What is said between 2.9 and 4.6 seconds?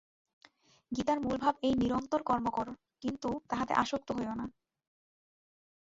কিন্তু তাহাতে আসক্ত হইও না।